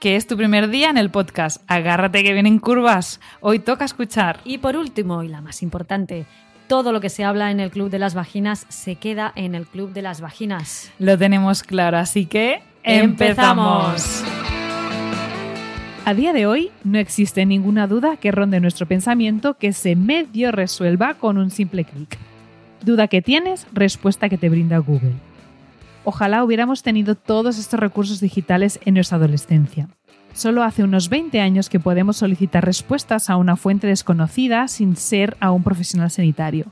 [0.00, 1.62] que es tu primer día en el podcast.
[1.66, 3.20] Agárrate que vienen curvas.
[3.40, 4.40] Hoy toca escuchar.
[4.44, 6.26] Y por último, y la más importante,
[6.66, 9.66] todo lo que se habla en el Club de las Vaginas se queda en el
[9.66, 10.90] Club de las Vaginas.
[10.98, 14.24] Lo tenemos claro, así que empezamos.
[16.06, 20.52] A día de hoy no existe ninguna duda que ronde nuestro pensamiento que se medio
[20.52, 22.18] resuelva con un simple clic.
[22.82, 25.14] Duda que tienes, respuesta que te brinda Google.
[26.04, 29.88] Ojalá hubiéramos tenido todos estos recursos digitales en nuestra adolescencia.
[30.34, 35.36] Solo hace unos 20 años que podemos solicitar respuestas a una fuente desconocida sin ser
[35.40, 36.66] a un profesional sanitario.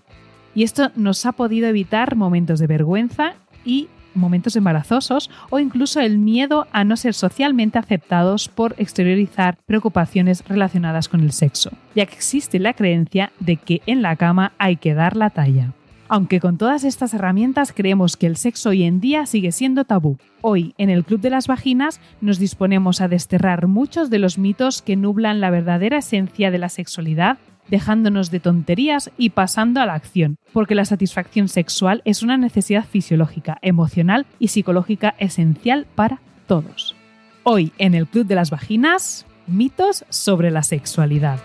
[0.54, 6.18] Y esto nos ha podido evitar momentos de vergüenza y momentos embarazosos o incluso el
[6.18, 12.16] miedo a no ser socialmente aceptados por exteriorizar preocupaciones relacionadas con el sexo, ya que
[12.16, 15.72] existe la creencia de que en la cama hay que dar la talla.
[16.12, 20.18] Aunque con todas estas herramientas creemos que el sexo hoy en día sigue siendo tabú.
[20.42, 24.82] Hoy, en el Club de las Vaginas, nos disponemos a desterrar muchos de los mitos
[24.82, 27.38] que nublan la verdadera esencia de la sexualidad,
[27.68, 32.84] dejándonos de tonterías y pasando a la acción, porque la satisfacción sexual es una necesidad
[32.84, 36.94] fisiológica, emocional y psicológica esencial para todos.
[37.42, 41.38] Hoy, en el Club de las Vaginas, mitos sobre la sexualidad.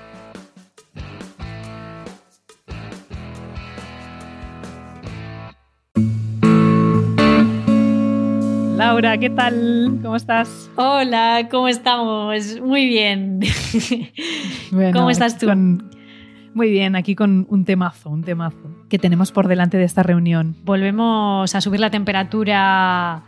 [8.88, 10.00] Laura, ¿qué tal?
[10.02, 10.72] ¿Cómo estás?
[10.78, 12.58] Hola, ¿cómo estamos?
[12.62, 13.42] Muy bien.
[14.94, 15.48] ¿Cómo estás tú?
[16.54, 18.56] Muy bien, aquí con un temazo, un temazo
[18.88, 20.56] que tenemos por delante de esta reunión.
[20.64, 23.26] Volvemos a subir la temperatura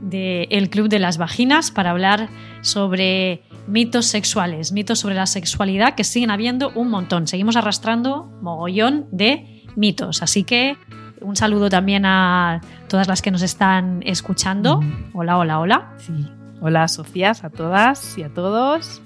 [0.00, 2.28] del Club de las Vaginas para hablar
[2.62, 7.28] sobre mitos sexuales, mitos sobre la sexualidad que siguen habiendo un montón.
[7.28, 10.76] Seguimos arrastrando mogollón de mitos, así que
[11.20, 14.80] un saludo también a todas las que nos están escuchando.
[15.12, 15.92] Hola, hola, hola.
[15.98, 16.26] Sí.
[16.60, 19.02] Hola, Sofías, a todas y a todos.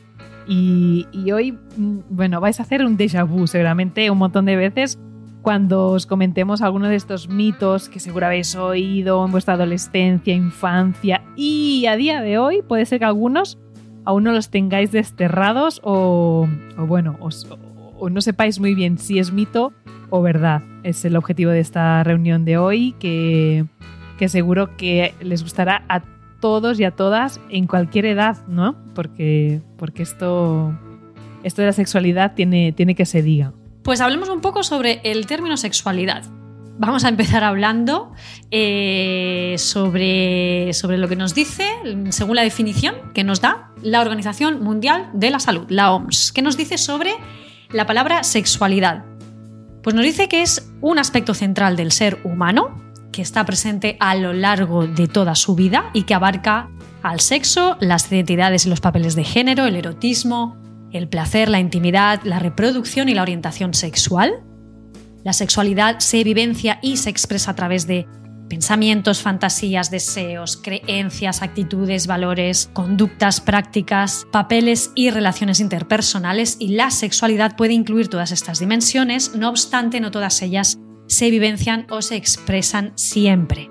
[0.46, 4.98] Y, hoy, mm, bueno, vais a hacer un déjà vu seguramente un montón de veces
[5.42, 11.22] cuando os comentemos alguno de estos mitos que seguro habéis oído en vuestra adolescencia, infancia
[11.36, 13.58] y a día de hoy puede ser que algunos
[14.04, 17.16] aún no los tengáis desterrados o, bueno,
[18.00, 19.72] o no sepáis muy bien si es mito
[20.08, 20.62] o verdad.
[20.82, 23.66] Es el objetivo de esta reunión de hoy, que,
[24.26, 26.02] seguro que les gustará a
[26.40, 28.76] todos y a todas en cualquier edad, ¿no?
[28.94, 30.76] Porque, porque esto,
[31.44, 33.52] esto de la sexualidad tiene, tiene que se diga.
[33.82, 36.24] Pues hablemos un poco sobre el término sexualidad.
[36.78, 38.12] Vamos a empezar hablando
[38.50, 41.64] eh, sobre, sobre lo que nos dice,
[42.08, 46.40] según la definición que nos da la Organización Mundial de la Salud, la OMS, que
[46.40, 47.12] nos dice sobre
[47.72, 49.04] la palabra sexualidad.
[49.82, 52.76] Pues nos dice que es un aspecto central del ser humano,
[53.12, 56.68] que está presente a lo largo de toda su vida y que abarca
[57.02, 60.56] al sexo, las identidades y los papeles de género, el erotismo,
[60.92, 64.42] el placer, la intimidad, la reproducción y la orientación sexual.
[65.24, 68.06] La sexualidad se vivencia y se expresa a través de
[68.50, 77.56] pensamientos, fantasías, deseos, creencias, actitudes, valores, conductas, prácticas, papeles y relaciones interpersonales y la sexualidad
[77.56, 82.92] puede incluir todas estas dimensiones, no obstante no todas ellas se vivencian o se expresan
[82.96, 83.70] siempre.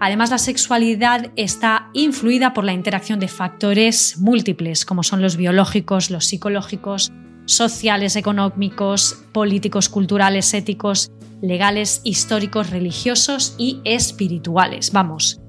[0.00, 6.10] Además, la sexualidad está influida por la interacción de factores múltiples, como son los biológicos,
[6.10, 7.12] los psicológicos,
[7.46, 11.10] sociales, económicos, políticos, culturales, éticos
[11.42, 14.92] legales, históricos, religiosos y espirituales.
[14.92, 15.40] Vamos,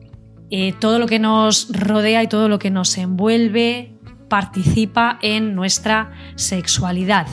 [0.49, 3.93] eh, todo lo que nos rodea y todo lo que nos envuelve
[4.29, 7.27] participa en nuestra sexualidad.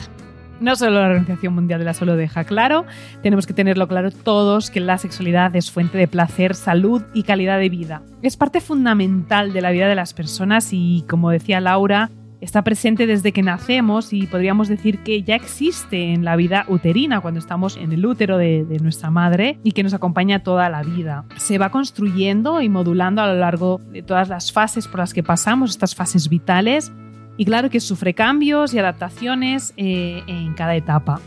[0.59, 2.85] No solo la Organización Mundial de la Salud deja claro,
[3.21, 7.59] tenemos que tenerlo claro todos que la sexualidad es fuente de placer, salud y calidad
[7.59, 8.03] de vida.
[8.21, 12.09] Es parte fundamental de la vida de las personas y, como decía Laura,
[12.45, 17.19] está presente desde que nacemos y podríamos decir que ya existe en la vida uterina
[17.19, 21.25] cuando estamos en el útero de, nuestra madre y que nos acompaña toda la vida.
[21.37, 25.23] Se va construyendo y modulando a lo largo de todas las fases por las que
[25.23, 26.91] pasamos, estas fases vitales,
[27.35, 31.19] y claro que sufre cambios y adaptaciones eh, en cada etapa.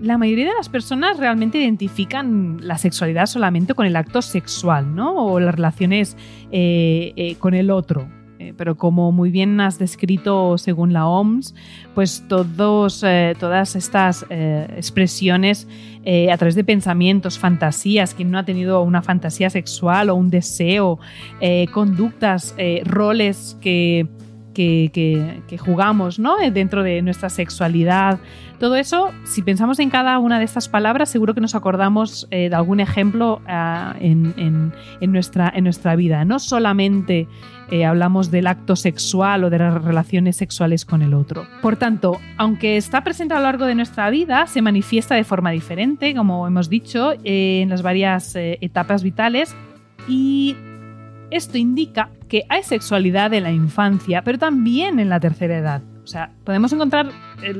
[0.00, 5.14] La mayoría de las personas realmente identifican la sexualidad solamente con el acto sexual, ¿no?
[5.26, 6.16] O las relaciones
[6.52, 8.06] eh, eh, con el otro
[8.56, 11.54] pero como muy bien has descrito según la OMS,
[11.94, 15.68] pues todos, eh, todas estas eh, expresiones
[16.30, 20.98] a través de pensamientos, fantasías, quien no ha tenido una fantasía sexual o un deseo,
[21.72, 22.54] conductas,
[22.84, 24.06] roles que
[24.54, 26.40] que, jugamos ¿no?
[26.40, 28.18] Eh, dentro de nuestra sexualidad.
[28.58, 32.48] Todo eso, si pensamos en cada una de estas palabras, seguro que nos acordamos eh,
[32.48, 34.72] de algún ejemplo ah, en,
[35.02, 36.24] nuestra, en nuestra vida.
[36.24, 37.28] No solamente
[37.70, 41.46] eh, hablamos del acto sexual o de las relaciones sexuales con el otro.
[41.60, 45.50] Por tanto, aunque está presente a lo largo de nuestra vida, se manifiesta de forma
[45.50, 49.54] diferente, como hemos dicho, en las varias etapas vitales
[50.08, 50.56] y
[51.30, 55.82] esto indica que hay sexualidad en la infancia, pero también en la tercera edad.
[56.02, 57.12] O sea, podemos encontrar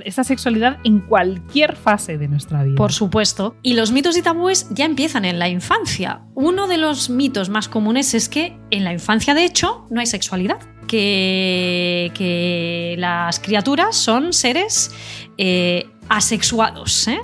[0.05, 2.75] esa sexualidad en cualquier fase de nuestra vida.
[2.75, 3.55] Por supuesto.
[3.63, 6.23] Y los mitos y tabúes ya empiezan en la infancia.
[6.35, 10.07] Uno de los mitos más comunes es que en la infancia, de hecho, no hay
[10.07, 10.59] sexualidad.
[10.89, 14.91] Que, que las criaturas son seres
[15.39, 17.19] eh, asexuados, ¿eh?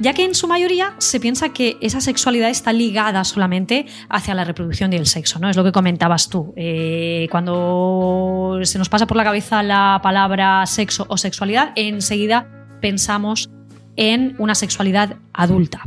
[0.00, 4.44] ya que en su mayoría se piensa que esa sexualidad está ligada solamente hacia la
[4.44, 5.50] reproducción y el sexo, ¿no?
[5.50, 6.52] Es lo que comentabas tú.
[6.56, 12.48] Eh, cuando se nos pasa por la cabeza la palabra sexo o sexualidad, enseguida
[12.80, 13.50] pensamos
[13.96, 15.82] en una sexualidad adulta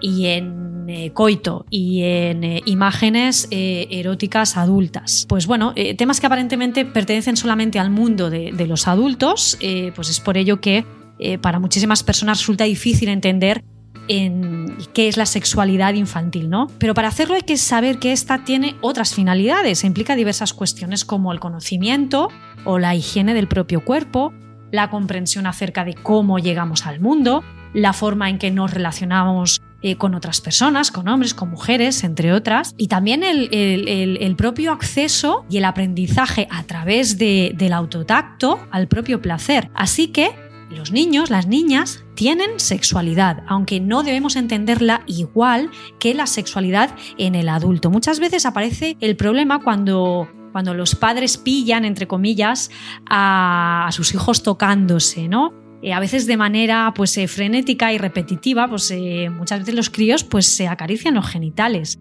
[0.00, 5.26] y en eh, coito y en imágenes eróticas adultas.
[5.28, 9.58] Pues bueno, temas que aparentemente pertenecen solamente al mundo de los adultos,
[9.94, 10.84] pues es por ello que
[11.18, 13.64] eh, para muchísimas personas resulta difícil entender
[14.08, 16.66] en qué es la sexualidad infantil, ¿no?
[16.78, 21.32] Pero para hacerlo hay que saber que esta tiene otras finalidades, implica diversas cuestiones como
[21.32, 22.28] el conocimiento
[22.64, 24.32] o la higiene del propio cuerpo,
[24.72, 27.44] la comprensión acerca de cómo llegamos al mundo,
[27.74, 32.32] la forma en que nos relacionamos eh, con otras personas, con hombres, con mujeres, entre
[32.32, 39.22] otras, y también el, propio acceso y el aprendizaje a través del autotacto al propio
[39.22, 39.70] placer.
[39.74, 40.30] Así que
[40.70, 47.34] los niños, las niñas, tienen sexualidad, aunque no debemos entenderla igual que la sexualidad en
[47.34, 47.90] el adulto.
[47.90, 52.70] Muchas veces aparece el problema cuando cuando los padres pillan, entre comillas,
[53.08, 55.52] a, sus hijos tocándose, ¿no?
[55.82, 59.90] Eh, a veces de manera pues, eh, frenética y repetitiva, pues eh, muchas veces los
[59.90, 62.00] críos pues, se acarician los genitales.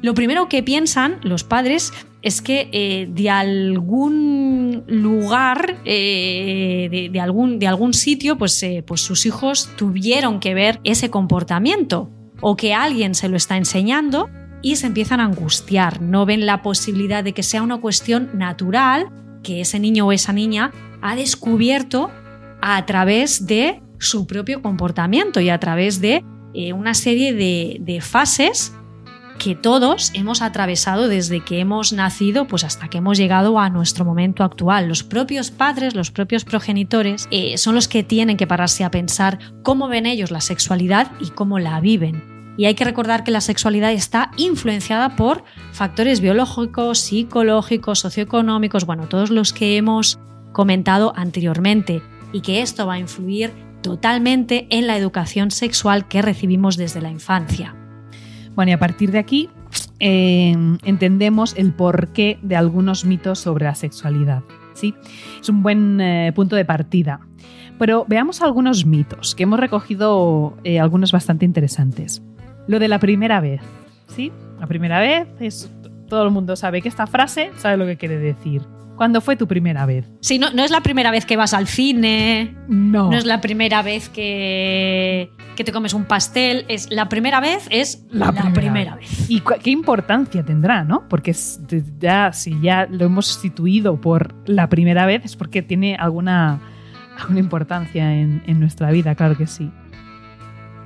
[0.00, 1.92] Lo primero que piensan los padres
[2.22, 9.00] es que eh, de algún lugar, eh, de, algún, de, algún, sitio, pues, eh, pues
[9.00, 12.10] sus hijos tuvieron que ver ese comportamiento
[12.40, 14.28] o que alguien se lo está enseñando
[14.62, 16.02] y se empiezan a angustiar.
[16.02, 19.08] No ven la posibilidad de que sea una cuestión natural
[19.42, 22.10] que ese niño o esa niña ha descubierto
[22.60, 26.24] a través de su propio comportamiento y a través de
[26.74, 28.72] una serie de, de fases
[29.38, 34.04] que todos hemos atravesado desde que hemos nacido pues hasta que hemos llegado a nuestro
[34.04, 34.88] momento actual.
[34.88, 39.38] Los propios padres, los propios progenitores eh, son los que tienen que pararse a pensar
[39.62, 42.22] cómo ven ellos la sexualidad y cómo la viven.
[42.58, 49.08] Y hay que recordar que la sexualidad está influenciada por factores biológicos, psicológicos, socioeconómicos, bueno,
[49.08, 50.18] todos los que hemos
[50.52, 52.02] comentado anteriormente,
[52.32, 57.10] y que esto va a influir totalmente en la educación sexual que recibimos desde la
[57.10, 57.76] infancia.
[58.58, 59.48] Bueno, y a partir de aquí
[60.00, 60.52] eh,
[60.82, 64.42] entendemos el porqué de algunos mitos sobre la sexualidad.
[64.74, 64.96] ¿sí?
[65.40, 67.20] Es un buen eh, punto de partida.
[67.78, 72.20] Pero veamos algunos mitos, que hemos recogido eh, algunos bastante interesantes.
[72.66, 73.60] Lo de la primera vez.
[74.08, 74.32] ¿sí?
[74.58, 75.72] La primera vez es.
[76.08, 78.62] Todo el mundo sabe que esta frase sabe lo que quiere decir.
[78.98, 80.10] ¿Cuándo fue tu primera vez?
[80.20, 82.56] Sí, no, no es la primera vez que vas al cine.
[82.66, 83.12] No.
[83.12, 86.64] No es la primera vez que, que te comes un pastel.
[86.66, 88.96] Es la primera vez, es la, primera.
[88.96, 89.30] vez.
[89.30, 91.08] ¿Y qué importancia tendrá, no?
[91.08, 91.32] Porque
[92.00, 96.60] ya, si ya lo hemos sustituido por la primera vez, es porque tiene alguna,
[97.20, 99.70] alguna importancia en, en nuestra vida, claro que sí.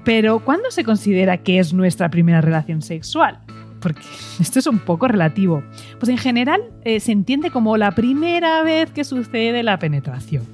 [0.05, 3.39] Pero, ¿cuándo se considera que es nuestra primera relación sexual?
[3.83, 4.01] Porque
[4.41, 5.63] esto es un poco relativo.
[5.99, 10.45] Pues en general eh, se entiende como la primera vez que sucede la penetración.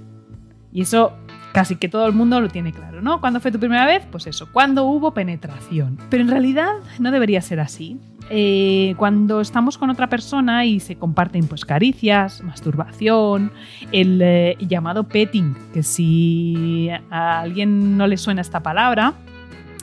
[0.72, 1.12] Y eso
[1.52, 3.20] casi que todo el mundo lo tiene claro, ¿no?
[3.20, 4.06] ¿Cuándo fue tu primera vez?
[4.10, 5.98] Pues eso, cuando hubo penetración.
[6.10, 7.98] Pero en realidad no debería ser así.
[8.30, 13.52] Eh, cuando estamos con otra persona y se comparten pues caricias, masturbación,
[13.90, 19.14] el eh, llamado petting, que si a alguien no le suena esta palabra,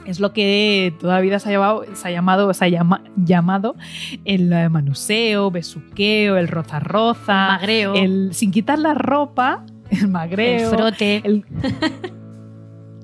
[0.06, 2.68] es lo que toda la vida se ha, llamado, se ha llamado, se ha
[3.16, 3.76] llamado
[4.24, 10.76] el eh, manuseo, besuqueo, el roza-roza, magreo, el sin quitar la ropa, el magreo, el
[10.76, 11.44] frote.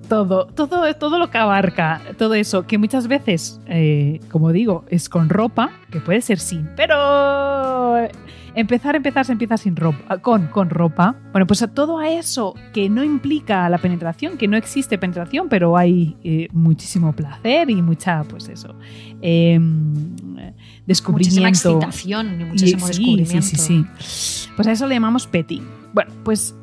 [0.09, 5.09] todo, todo, todo lo que abarca, todo eso, que muchas veces, eh, como digo, es
[5.09, 8.07] con ropa, que puede ser sin, pero
[8.55, 11.15] empezar, empezar se empieza sin ropa, con, con ropa.
[11.31, 15.49] Bueno, pues a todo a eso que no implica la penetración, que no existe penetración,
[15.49, 18.75] pero hay eh, muchísimo placer y mucha, pues eso,
[19.21, 19.59] eh,
[20.85, 21.41] descubrimiento.
[21.41, 23.41] Muchísima excitación y muchísimo sí, descubrimiento.
[23.41, 24.49] Sí, sí, sí.
[24.55, 25.67] Pues a eso le llamamos petting.
[25.93, 26.55] Bueno, pues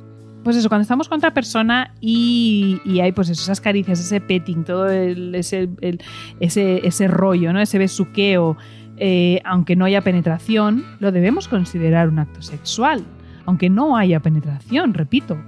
[0.48, 4.20] pues eso, cuando estamos con otra persona y, y hay pues eso, esas caricias, ese
[4.20, 6.00] petting, todo el, ese, el,
[6.40, 7.60] ese, ese rollo, ¿no?
[7.60, 8.56] ese besuqueo,
[9.00, 13.04] eh, aunque no haya penetración, lo debemos considerar un acto sexual,
[13.46, 15.38] aunque no haya penetración, repito.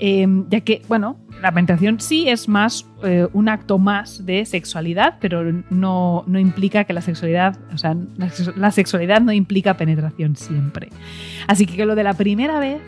[0.00, 5.18] Eh, ya que, bueno, la penetración sí es más eh, un acto más de sexualidad,
[5.20, 10.36] pero no, no implica que la sexualidad, o sea, la, la sexualidad no implica penetración
[10.36, 10.90] siempre.
[11.48, 12.80] Así que lo de la primera vez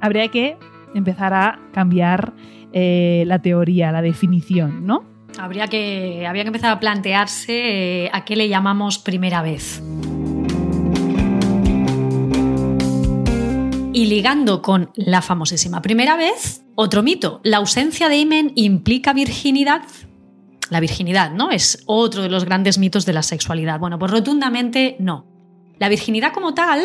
[0.00, 0.56] habría que
[0.94, 2.32] empezar a cambiar
[2.72, 5.04] eh, la teoría, la definición, ¿no?
[5.38, 9.82] Habría que, que empezar a plantearse eh, a qué le llamamos primera vez.
[13.94, 19.82] Y ligando con la famosísima primera vez, otro mito, ¿la ausencia de himen implica virginidad?
[20.70, 21.50] La virginidad, ¿no?
[21.50, 23.78] Es otro de los grandes mitos de la sexualidad.
[23.78, 25.26] Bueno, pues rotundamente no.
[25.78, 26.82] La virginidad como tal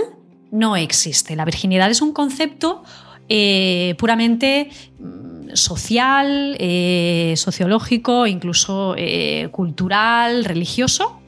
[0.52, 1.36] no existe.
[1.36, 2.84] La virginidad es un concepto
[3.30, 4.70] eh, puramente
[5.54, 11.20] social, eh, sociológico, incluso eh, cultural, religioso,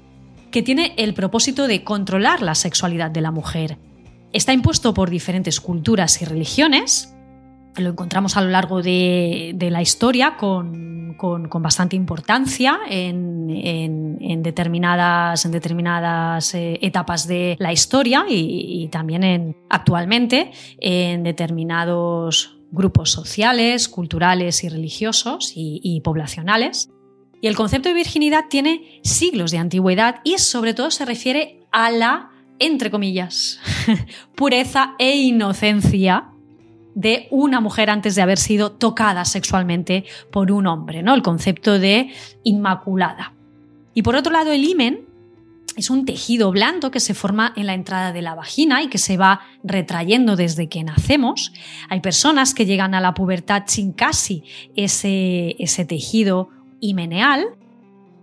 [0.51, 3.77] que tiene el propósito de controlar la sexualidad de la mujer.
[4.33, 7.13] Está impuesto por diferentes culturas y religiones,
[7.77, 14.43] lo encontramos a lo largo de, la historia con, con, bastante importancia en, en, en
[14.43, 22.58] determinadas, en determinadas eh, etapas de la historia y, y también en, actualmente en determinados
[22.71, 26.89] grupos sociales, culturales y religiosos y, poblacionales.
[27.41, 31.89] Y el concepto de virginidad tiene siglos de antigüedad y sobre todo se refiere a
[31.89, 33.59] la, entre comillas,
[34.35, 36.29] pureza e inocencia
[36.95, 41.13] de una mujer antes de haber sido tocada sexualmente por un hombre, ¿no?
[41.13, 42.11] El concepto de
[42.43, 43.33] inmaculada.
[43.93, 45.08] Y por otro lado, el himen
[45.79, 48.97] es un tejido blando que se forma en la entrada de la vagina y que
[48.97, 51.51] se va retrayendo desde que nacemos.
[51.89, 54.43] Hay personas que llegan a la pubertad sin casi
[54.75, 57.59] ese, ese tejido himeneal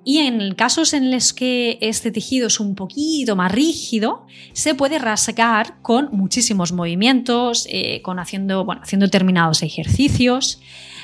[0.08, 5.00] y en casos en los que este tejido es un poquito más rígido, se puede
[5.00, 10.60] rasgar con muchísimos movimientos, eh, con haciendo, bueno, haciendo determinados ejercicios.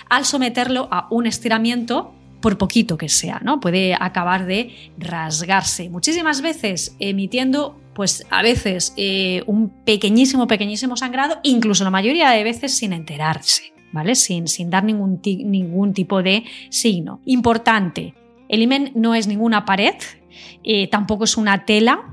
[0.09, 3.59] Al someterlo a un estiramiento, por poquito que sea, ¿no?
[3.61, 5.89] Puede acabar de rasgarse.
[5.89, 12.45] Muchísimas veces emitiendo, pues a veces eh, un pequeñísimo, pequeñísimo sangrado, incluso la mayoría de
[12.45, 13.73] veces sin enterarse.
[13.95, 14.15] ¿Vale?
[14.15, 17.21] Sin, sin dar ningún, ningún tipo de signo.
[17.27, 18.15] Importante,
[18.49, 19.95] el himen no es ninguna pared,
[20.65, 22.11] eh, tampoco es una tela,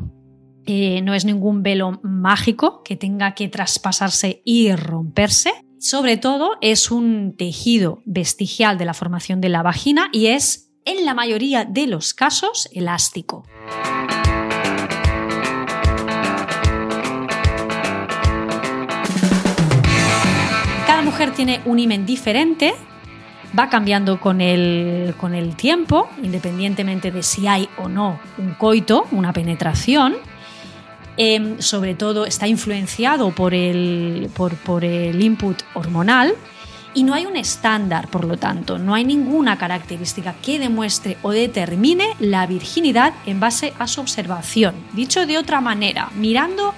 [0.66, 5.52] eh, no es ningún velo mágico que tenga que traspasarse y romperse.
[5.80, 11.06] Sobre todo es un tejido vestigial de la formación de la vagina y es, en
[11.06, 13.46] la mayoría de los casos, elástico.
[20.86, 22.74] Cada mujer tiene un himen diferente,
[23.58, 29.08] va cambiando con el, con el tiempo, independientemente de si hay o no un coito,
[29.12, 30.18] una penetración.
[31.22, 36.34] Eh, sobre todo está influenciado por el, por el input hormonal
[36.94, 41.32] y no hay un estándar, por lo tanto, no hay ninguna característica que demuestre o
[41.32, 44.76] determine la virginidad en base a su observación.
[44.94, 46.74] Dicho de otra manera, mirando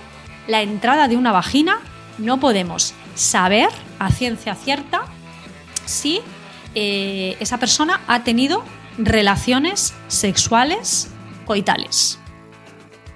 [0.48, 1.78] la entrada de una vagina,
[2.18, 3.70] no podemos saber
[4.00, 5.04] a ciencia cierta
[5.86, 6.20] si
[6.74, 8.64] eh, esa persona ha tenido
[8.98, 11.12] relaciones sexuales
[11.46, 12.21] coitales.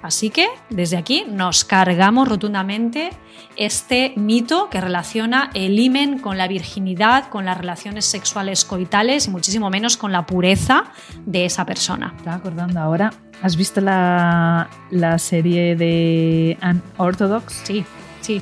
[0.06, 3.10] Así que desde aquí nos cargamos rotundamente
[3.56, 9.30] este mito que relaciona el himen con la virginidad, con las relaciones sexuales coitales y
[9.30, 10.84] muchísimo menos con la pureza
[11.24, 12.14] de esa persona.
[12.16, 16.56] Estaba acordando ahora, ¿has visto la, la serie de
[16.96, 17.62] Unorthodox?
[17.64, 17.84] Sí,
[18.20, 18.40] sí.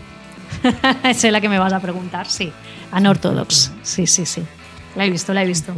[1.03, 2.53] Esa es la que me vas a preguntar, sí.
[2.95, 4.43] Unorthodox, sí, sí, sí.
[4.97, 5.73] La he visto, la he visto.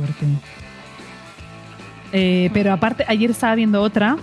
[2.10, 4.16] Eh, pero aparte, ayer estaba viendo otra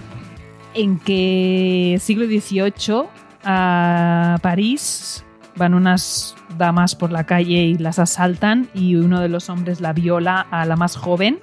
[0.76, 3.06] en que siglo XVIII
[3.44, 5.24] a París
[5.56, 9.94] van unas damas por la calle y las asaltan y uno de los hombres la
[9.94, 11.40] viola a la más joven,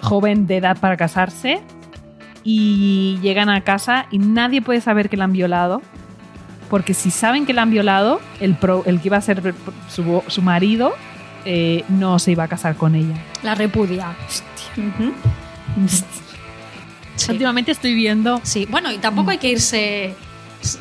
[0.00, 1.62] joven de edad para casarse,
[2.44, 5.82] y llegan a casa y nadie puede saber que la han violado,
[6.70, 9.54] porque si saben que la han violado, el, pro, el que iba a ser
[9.88, 10.92] su, su marido
[11.44, 13.14] eh, no se iba a casar con ella.
[13.42, 14.14] La repudia.
[14.76, 15.12] Ujú.
[17.24, 17.32] Sí.
[17.32, 20.14] Últimamente estoy viendo Sí, bueno, y tampoco hay que irse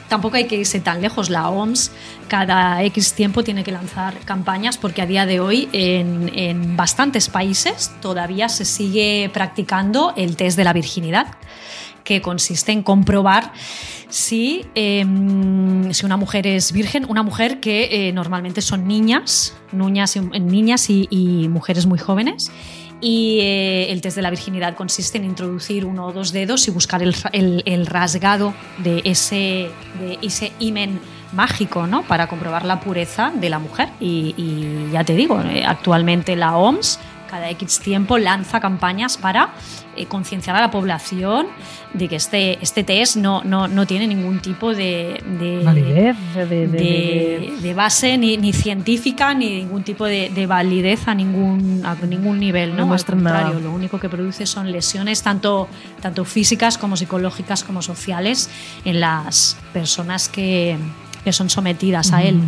[0.08, 1.30] tampoco hay que irse tan lejos.
[1.30, 1.92] La OMS
[2.28, 7.30] cada X tiempo tiene que lanzar campañas porque a día de hoy en, en bastantes
[7.30, 11.36] países todavía se sigue practicando el test de la virginidad
[12.04, 13.54] que consiste en comprobar
[14.10, 15.06] si, eh,
[15.92, 21.08] si una mujer es virgen, una mujer que eh, normalmente son niñas, niñas, niñas y,
[21.10, 22.52] y mujeres muy jóvenes.
[23.02, 26.72] Y eh, el test de la virginidad consiste en introducir uno o dos dedos y
[26.72, 31.00] buscar el, ra- el- el rasgado de ese, de ese himen
[31.34, 32.04] mágico, ¿no?
[32.04, 33.90] Para comprobar la pureza de la mujer.
[34.00, 39.54] Y, y ya te digo, eh, actualmente la OMS cada X tiempo lanza campañas para
[39.96, 41.48] eh, concienciar a la población
[41.94, 47.74] de que este, este test no, no, no tiene ningún tipo de, de- validez de,
[47.76, 52.72] base ni, ni científica ni ningún tipo de, de validez a ningún, a ningún nivel.
[52.72, 52.82] No ¿no?
[52.84, 53.60] Al muestran contrario, nada.
[53.62, 55.68] lo único que produce son lesiones tanto,
[56.02, 58.50] tanto físicas como psicológicas como sociales
[58.86, 60.78] en las personas que,
[61.24, 62.40] que son sometidas a él.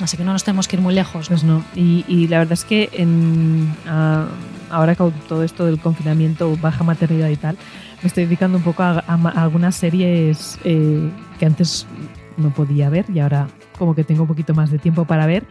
[0.00, 1.28] Así que no nos tenemos que ir muy lejos.
[1.28, 1.64] Pues no.
[1.74, 4.26] Y, y la verdad es que en, ah,
[4.70, 7.58] ahora con todo esto del confinamiento, baja maternidad y tal,
[8.02, 8.98] me estoy dedicando un poco a,
[9.36, 11.08] algunas series eh,
[11.38, 11.86] que antes
[12.36, 15.44] no podía ver y ahora como que tengo un poquito más de tiempo para ver.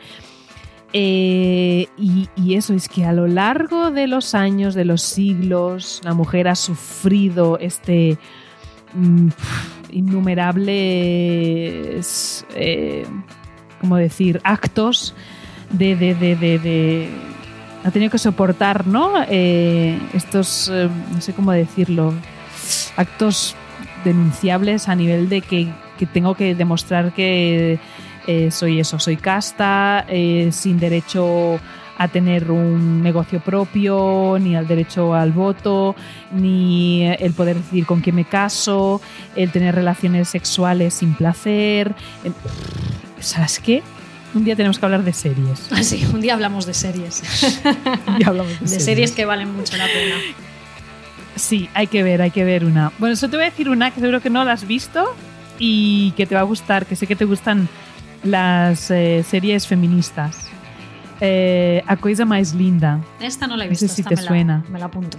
[0.93, 6.13] Eh, y, eso es que a lo largo de los años, de los siglos, la
[6.13, 8.17] mujer ha sufrido este
[8.93, 9.27] mm,
[9.91, 13.05] innumerables, eh,
[13.81, 15.13] ¿cómo decir?, actos
[15.71, 17.09] de, de, de- de-
[17.85, 19.13] ha tenido que soportar, ¿no?
[19.29, 22.15] Eh, estos, eh, no sé cómo decirlo,
[22.97, 23.55] actos
[24.03, 25.71] denunciables a nivel de que,
[26.11, 27.79] tengo que demostrar que
[28.25, 31.59] eh, soy eso, soy casta, eh, sin derecho
[31.97, 35.95] a tener un negocio propio, ni al derecho al voto,
[36.33, 38.99] ni el poder decidir con quién me caso,
[39.35, 41.93] el tener relaciones sexuales sin placer.
[43.19, 43.83] ¿Sabes qué?
[44.35, 45.71] Un día tenemos que hablar de series.
[45.71, 47.23] Así, un día hablamos de series.
[48.07, 50.15] Un día hablamos de series que valen mucho la pena.
[51.37, 52.91] Sí, hay que ver, hay que ver una.
[52.99, 55.05] Bueno, eso te voy a decir una que seguro que no la has visto
[55.57, 57.67] y que te va a gustar, que sé que te gustan
[58.23, 60.37] las eh, series feministas.
[61.21, 62.99] Eh, a Coisa Mais Linda.
[63.21, 63.87] Esta no la he No visto.
[63.87, 64.63] sé si esta te me la- suena.
[64.69, 65.17] me la apunto.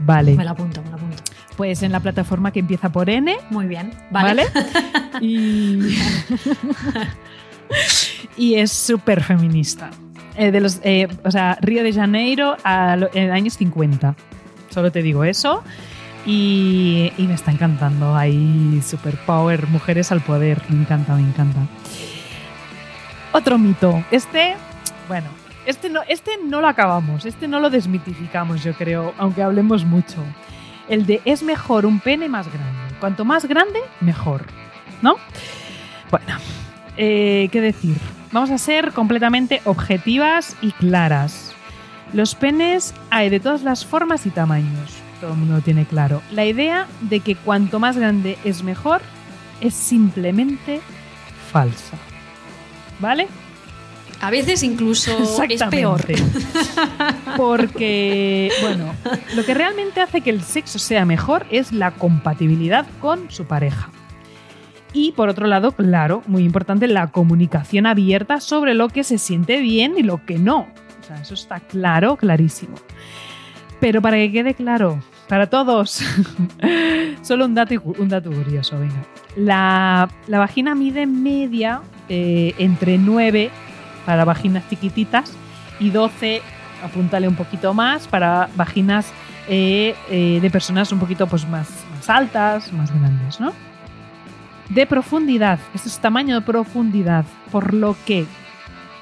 [0.00, 0.34] Vale.
[0.36, 1.22] Me la apunto, me la apunto.
[1.56, 3.90] Pues en la plataforma que empieza por N, Muy bien.
[4.10, 4.44] Vale.
[4.44, 5.20] ¿vale?
[5.26, 5.78] y,
[8.36, 9.90] y es súper feminista.
[10.36, 14.14] Eh, de los, eh, o sea, Río de Janeiro a en años 50.
[14.70, 15.62] Solo te digo eso.
[16.26, 18.14] Y, y me está encantando.
[18.14, 20.62] Hay superpower, mujeres al poder.
[20.68, 21.60] Me encanta, me encanta.
[23.32, 24.04] Otro mito.
[24.10, 24.54] Este,
[25.08, 25.28] bueno,
[25.66, 27.24] este no, este no lo acabamos.
[27.24, 30.24] Este no lo desmitificamos, yo creo, aunque hablemos mucho.
[30.88, 32.94] El de es mejor un pene más grande.
[33.00, 34.46] Cuanto más grande, mejor.
[35.02, 35.16] ¿No?
[36.10, 36.38] Bueno,
[36.98, 37.96] eh, ¿qué decir?
[38.32, 41.52] Vamos a ser completamente objetivas y claras.
[42.12, 44.92] Los penes hay de todas las formas y tamaños.
[45.20, 46.20] Todo el mundo lo tiene claro.
[46.30, 49.00] La idea de que cuanto más grande es mejor
[49.60, 50.80] es simplemente
[51.50, 51.96] falsa.
[53.00, 53.28] ¿Vale?
[54.20, 55.16] A veces incluso
[55.48, 56.04] es peor.
[57.36, 58.92] Porque, bueno,
[59.36, 63.90] lo que realmente hace que el sexo sea mejor es la compatibilidad con su pareja.
[64.92, 69.60] Y por otro lado, claro, muy importante, la comunicación abierta sobre lo que se siente
[69.60, 70.66] bien y lo que no.
[71.00, 72.76] O sea, eso está claro, clarísimo.
[73.80, 76.02] Pero para que quede claro, para todos,
[77.22, 79.02] solo un dato, un dato curioso, venga.
[79.36, 83.50] La, la vagina mide media eh, entre 9
[84.06, 85.32] para vaginas chiquititas
[85.78, 86.40] y 12,
[86.82, 89.12] apúntale un poquito más, para vaginas
[89.48, 93.52] eh, eh, de personas un poquito pues, más, más altas, más grandes, ¿no?
[94.68, 98.26] De profundidad, esto es tamaño de profundidad, por lo que,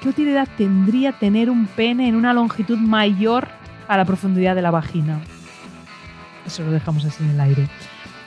[0.01, 3.49] ¿qué utilidad tendría tener un pene en una longitud mayor
[3.89, 5.19] a la profundidad de la vagina?
[6.45, 7.67] Eso lo dejamos así en el aire.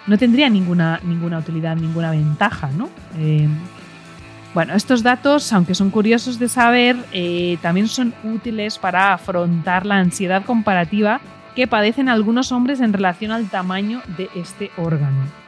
[0.07, 2.91] No tendría ninguna, ninguna utilidad, ninguna ventaja, ¿no?
[3.17, 3.49] Eh,
[4.53, 9.97] bueno, estos datos, aunque son curiosos de saber, eh, también son útiles para afrontar la
[9.97, 11.23] ansiedad comparativa
[11.57, 15.40] que padecen algunos hombres en relación al tamaño de este órgano.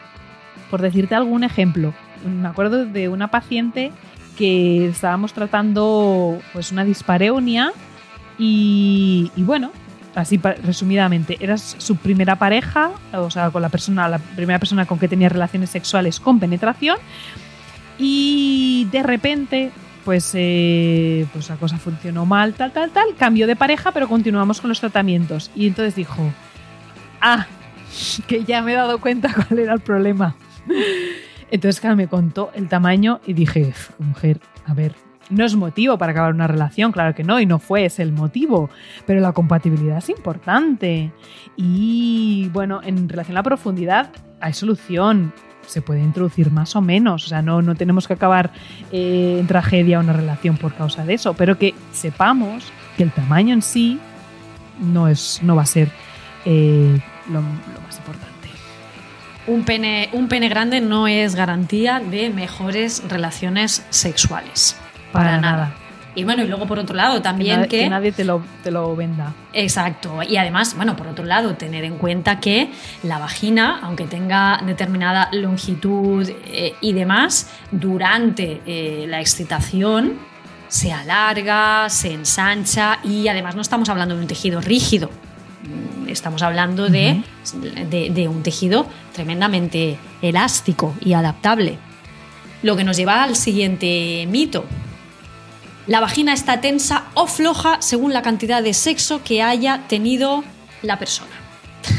[0.73, 1.93] Por decirte algún ejemplo,
[2.25, 3.93] me acuerdo de una paciente
[4.39, 7.75] que estábamos tratando pues una dispareunia
[8.39, 9.71] y, bueno,
[10.15, 14.99] así resumidamente, era su primera pareja, o sea, con la persona, la primera persona con
[14.99, 16.97] que tenía relaciones sexuales con penetración
[17.99, 19.73] y de repente
[20.07, 23.15] pues, eh, pues la cosa funcionó mal, tal, tal, tal.
[23.19, 25.51] Cambió de pareja, pero continuamos con los tratamientos.
[25.55, 26.33] Y entonces dijo,
[27.21, 27.47] ah,
[28.27, 30.35] que ya me he dado cuenta cuál era el problema.
[31.51, 34.95] Entonces, claro, me contó el tamaño y dije, mujer, a ver,
[35.31, 38.13] no es motivo para acabar una relación, claro que no, y no fue ese el
[38.13, 38.71] motivo,
[39.07, 41.13] pero la compatibilidad es importante.
[41.57, 45.33] Y bueno, en relación a la profundidad, hay solución.
[45.67, 48.51] Se puede introducir más o menos, o sea, no, no tenemos que acabar
[48.91, 52.65] eh, en tragedia una relación por causa de eso, pero que sepamos
[52.97, 54.01] que el tamaño en sí
[54.81, 55.89] no, es, no va a ser
[56.45, 57.43] eh, lo.
[59.47, 64.77] Un pene, un pene grande no es garantía de mejores relaciones sexuales.
[65.11, 65.75] Para, nada.
[66.15, 67.79] Y bueno, y luego por otro lado también que...
[67.79, 69.33] nadie, nadie te, lo, te lo venda.
[69.53, 70.23] Exacto.
[70.23, 72.71] Y además, bueno, por otro lado, tener en cuenta que
[73.03, 80.19] la vagina, aunque tenga determinada longitud eh, y demás, durante eh, la excitación
[80.69, 85.11] se alarga, se ensancha y además no estamos hablando de un tejido rígido.
[86.13, 87.23] Mm, Estamos hablando de,
[87.91, 91.79] de- de un tejido tremendamente elástico y adaptable.
[92.63, 94.65] Lo que nos lleva al siguiente mito.
[95.89, 100.45] La vagina está tensa o floja según la cantidad de sexo que haya tenido
[100.83, 101.31] la persona.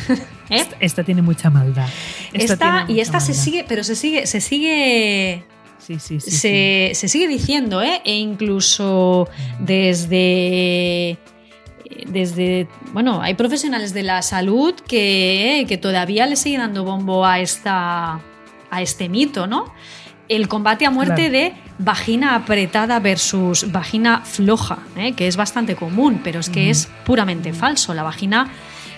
[0.50, 0.58] ¿Eh?
[0.58, 1.88] Esta, esta tiene mucha maldad.
[2.32, 5.44] Esta y esta se sigue, pero se sigue, se sigue,
[5.80, 6.32] Sí, sí, sí.
[6.32, 8.02] se, se sigue diciendo, ¿eh?
[8.06, 9.28] E incluso
[9.60, 11.18] desde
[12.08, 17.40] desde, bueno, hay profesionales de la salud que, que todavía le siguen dando bombo a,
[17.40, 18.20] esta,
[18.70, 19.74] a este mito, ¿no?
[20.30, 21.32] El combate a muerte Claro.
[21.32, 25.14] de vagina apretada versus vagina floja, ¿eh?
[25.14, 27.94] que es bastante común, pero es que es puramente falso.
[27.94, 28.50] La vagina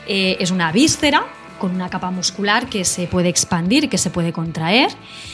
[0.08, 1.26] eh, es una víscera
[1.66, 4.92] con una capa muscular que se puede expandir, que se puede contraer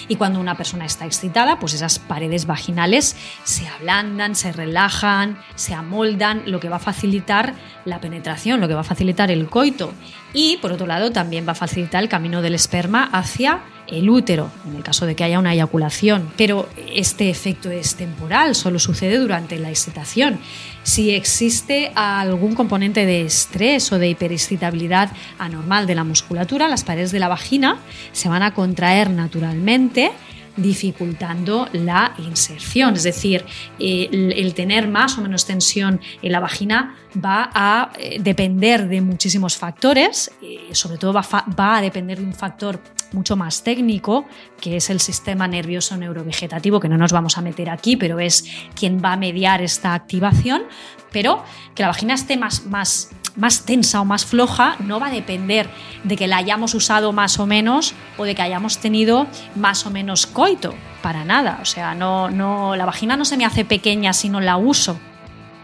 [0.08, 5.74] y cuando una persona está excitada, pues esas paredes vaginales se ablandan, se relajan, se
[5.74, 9.94] amoldan, lo que va a facilitar la penetración, lo que va a facilitar el coito.
[10.32, 13.60] Y por otro lado también va a facilitar el camino del esperma hacia
[13.92, 16.32] el útero, en el caso de que haya una eyaculación.
[16.38, 20.40] Pero este efecto es temporal, solo sucede durante la excitación.
[20.84, 27.12] Si existe algún componente de estrés o de hiperexcitabilidad anormal de la musculatura, las paredes
[27.12, 27.78] de la vagina
[28.14, 30.12] se van a contraer naturalmente
[30.58, 32.96] dificultando la inserción.
[32.96, 33.46] Es decir,
[33.80, 39.02] el, el tener más o menos tensión en la vagina va a eh, depender de
[39.02, 41.26] muchísimos factores, eh, sobre todo va,
[41.60, 42.80] va a depender de un factor
[43.14, 44.26] mucho más técnico,
[44.60, 48.46] que es el sistema nervioso neurovegetativo, que no nos vamos a meter aquí, pero es
[48.76, 50.64] quien va a mediar esta activación,
[51.12, 51.44] pero
[51.76, 55.70] que la vagina esté más, más, más tensa o más floja no va a depender
[56.04, 59.90] de que la hayamos usado más o menos o de que hayamos tenido más o
[59.90, 61.60] menos coito, para nada.
[61.62, 64.98] O sea, no, no, la vagina no se me hace pequeña si no la uso.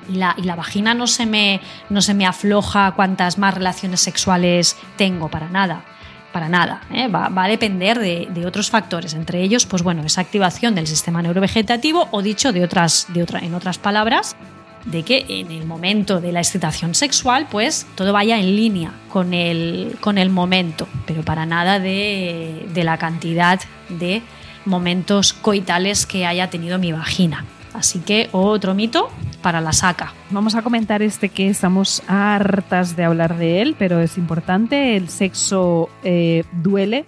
[0.10, 4.02] Y la, y la vagina no se, me, no se me afloja cuantas más relaciones
[4.02, 5.84] sexuales tengo, para nada.
[6.32, 6.82] Para nada.
[6.92, 7.08] ¿eh?
[7.08, 10.88] Va, va a depender de, de otros factores, entre ellos, pues bueno, esa activación del
[10.88, 14.36] sistema neurovegetativo o dicho de otras, de otra, en otras palabras,
[14.86, 19.34] de que en el momento de la excitación sexual, pues todo vaya en línea con
[19.34, 24.22] el, con el momento, pero para nada de, de la cantidad de
[24.66, 27.46] momentos coitales que haya tenido mi vagina.
[27.74, 29.10] Así que otro mito
[29.42, 30.14] para la saca.
[30.32, 34.96] Vamos a comentar este que estamos hartas de hablar de él, pero es importante.
[34.96, 37.06] El sexo eh, duele.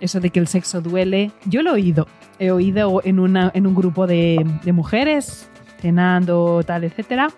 [0.00, 1.32] Eso de que el sexo duele.
[1.46, 2.06] Yo lo he oído.
[2.38, 5.48] He oído en, una, en un grupo de, de mujeres,
[5.80, 7.28] cenando, tal, etcétera,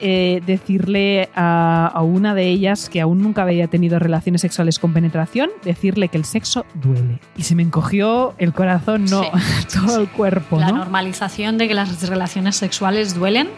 [0.00, 4.92] eh, decirle a, a una de ellas que aún nunca había tenido relaciones sexuales con
[4.92, 7.18] penetración, decirle que el sexo duele.
[7.36, 9.22] Y se me encogió el corazón, no,
[9.72, 10.78] todo el cuerpo, La ¿no?
[10.78, 13.48] normalización de que las relaciones sexuales duelen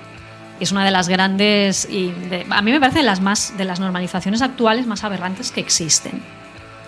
[0.61, 3.65] es una de las grandes y de- a mí me parece de las más de
[3.65, 6.23] las normalizaciones actuales más aberrantes que existen.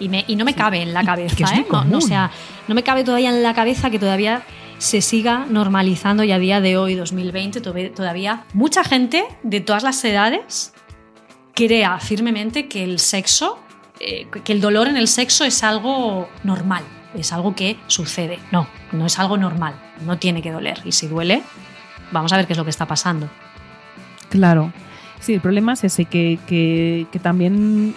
[0.00, 1.66] Y, me- y no me cabe en la cabeza, que es muy ¿eh?
[1.70, 1.94] No, no, común.
[1.96, 2.30] o sea,
[2.68, 4.42] no me cabe todavía en la cabeza que todavía
[4.78, 9.82] se siga normalizando y a día de hoy, 2020, tobe- todavía mucha gente de todas
[9.82, 10.72] las edades
[11.54, 13.58] crea firmemente que el sexo,
[14.00, 16.82] eh, que el dolor en el sexo es algo normal,
[17.14, 18.38] es algo que sucede.
[18.50, 20.80] No, no es algo normal, no tiene que doler.
[20.84, 21.42] Y si duele,
[22.10, 23.28] vamos a ver qué es lo que está pasando.
[24.30, 24.72] Claro.
[25.20, 27.94] Sí, el problema es ese, que, que- que también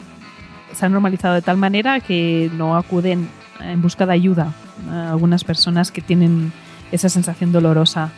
[0.74, 3.28] se ha normalizado de tal manera que no acuden
[3.60, 4.54] en busca de ayuda
[4.92, 6.54] a algunas personas que tienen
[6.92, 8.12] esa sensación dolorosa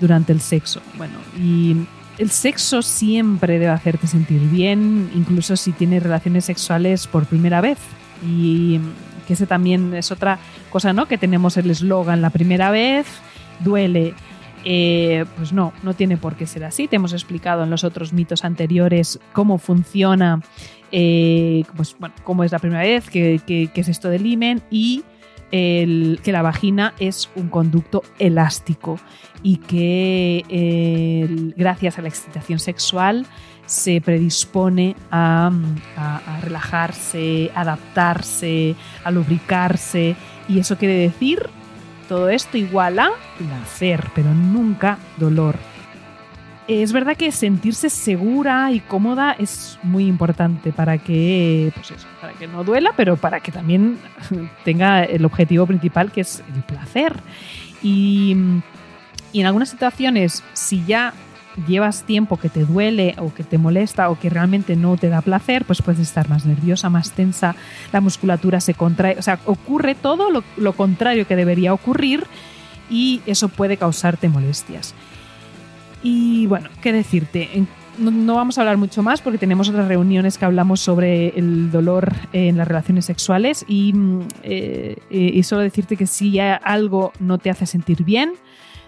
[0.00, 0.80] durante el sexo.
[0.96, 1.76] Bueno, y
[2.18, 7.78] el sexo siempre debe hacerte sentir bien, incluso si tienes relaciones sexuales por primera vez.
[8.26, 8.80] Y
[9.26, 10.38] que ese también es otra
[10.70, 11.06] cosa, ¿no?
[11.06, 13.06] Que tenemos el eslogan, la primera vez
[13.60, 14.14] duele.
[14.66, 16.88] eh, pues no, no tiene por qué ser así.
[16.88, 20.40] Te hemos explicado en los otros mitos anteriores cómo funciona,
[20.90, 24.62] eh, pues, bueno, cómo es la primera vez, qué, qué- qué es esto del himen
[24.70, 25.02] y
[25.52, 28.98] el- que la vagina es un conducto elástico
[29.42, 30.44] y que
[31.56, 33.26] gracias a la excitación sexual
[33.66, 35.50] se predispone a,
[35.96, 40.16] a- relajarse, adaptarse, a lubricarse
[40.48, 41.48] y eso quiere decir
[42.08, 45.56] todo esto igual a placer, pero nunca dolor.
[46.66, 52.32] Es verdad que sentirse segura y cómoda es muy importante para que, pues eso, para
[52.32, 53.98] que no duela, pero para que también
[54.64, 57.16] tenga el objetivo principal que es el placer.
[57.82, 58.32] Y,
[59.34, 61.12] en algunas situaciones, si ya
[61.66, 65.20] llevas tiempo que te duele o que te molesta o que realmente no te da
[65.20, 67.56] placer, pues puedes estar más nerviosa, más tensa,
[67.92, 72.26] la musculatura se contrae, o sea, ocurre todo lo contrario que debería ocurrir
[72.88, 74.94] y eso puede causarte molestias.
[76.04, 77.48] Y bueno, ¿qué decirte?
[77.96, 82.12] No, vamos a hablar mucho más porque tenemos otras reuniones que hablamos sobre el dolor
[82.34, 87.38] en las relaciones sexuales y, mm, eh, eh, y solo decirte que si algo no
[87.38, 88.34] te hace sentir bien,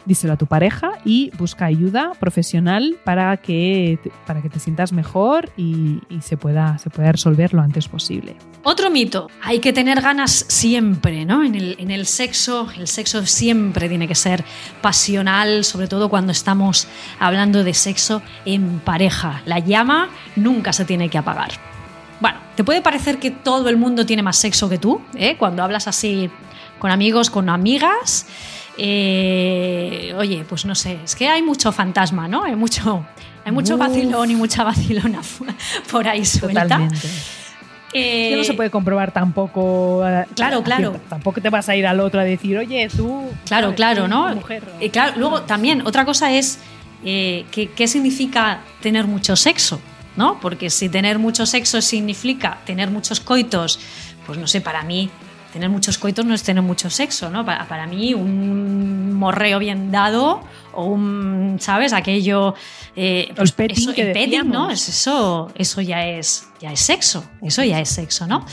[0.06, 5.50] díselo a tu pareja y busca ayuda profesional para que para que te sientas mejor
[5.56, 8.36] y, y se, pueda, se pueda resolver lo antes posible.
[8.62, 11.44] Otro mito, hay que tener ganas siempre, ¿no?
[11.44, 14.44] En el, en el sexo, el sexo siempre tiene que ser
[14.80, 16.88] pasional, sobre todo cuando estamos
[17.20, 19.42] hablando de sexo en pareja.
[19.44, 21.50] La llama nunca se tiene que apagar.
[22.20, 25.36] Bueno, te puede parecer que todo el mundo tiene más sexo que tú, ¿eh?
[25.36, 26.30] Cuando hablas así
[26.78, 28.26] con amigos, con amigas.
[28.78, 32.44] Eh, oye, pues no sé, es que hay mucho fantasma, ¿no?
[32.44, 33.06] Hay mucho,
[33.44, 33.80] hay mucho Uf.
[33.80, 35.20] vacilón y mucha vacilona
[35.90, 36.62] por ahí suelta.
[36.62, 37.08] Totalmente.
[37.92, 40.06] Eh, Que no se puede comprobar tampoco.
[40.06, 41.00] eh, Claro, claro.
[41.08, 43.24] Tampoco te vas a ir al otro a decir, oye, tú.
[43.46, 43.76] Claro, ¿sabes?
[43.76, 44.34] claro, ¿no?
[44.34, 46.58] mujer, Y claro, luego también, otra cosa es
[47.04, 49.80] eh, ¿qué, qué significa tener mucho sexo,
[50.16, 50.38] ¿no?
[50.40, 53.78] Porque si tener mucho sexo significa tener muchos coitos,
[54.26, 55.08] pues no sé, para mí
[55.56, 57.42] tener muchos coitos no es tener mucho sexo, ¿no?
[57.42, 60.42] Para, para mí un morreo bien dado
[60.74, 61.94] o un, ¿sabes?
[61.94, 62.54] Aquello...
[62.94, 64.70] eh, El petting eso, que el petting, ¿no?
[64.70, 68.44] Es eso, eso ya es, ya es sexo, eso ya es sexo, ¿no?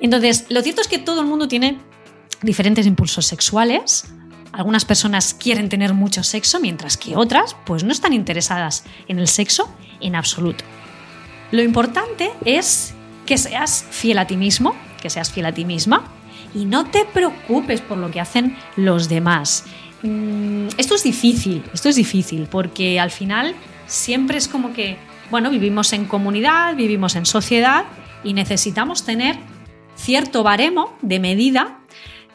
[0.00, 1.78] Entonces, lo cierto es que todo el mundo tiene
[2.40, 4.06] diferentes impulsos sexuales.
[4.52, 9.28] Algunas personas quieren tener mucho sexo, mientras que otras pues no están interesadas en el
[9.28, 10.64] sexo en absoluto.
[11.50, 12.94] Lo importante es
[13.26, 16.02] que seas fiel a ti mismo, que seas fiel a ti misma
[16.54, 19.64] y no te preocupes por lo que hacen los demás.
[20.02, 23.54] Mm, Esto es difícil, esto es difícil porque al final
[23.86, 24.96] siempre es como que,
[25.30, 27.84] bueno, vivimos en comunidad, vivimos en sociedad
[28.24, 29.36] y necesitamos tener
[29.96, 31.80] cierto baremo de medida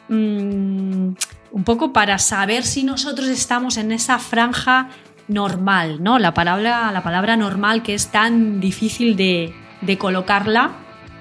[0.08, 1.14] mm,
[1.50, 4.90] un poco para saber si nosotros estamos en esa franja
[5.28, 6.18] normal, ¿no?
[6.18, 9.52] La palabra, la palabra normal que es tan difícil de,
[9.98, 10.72] colocarla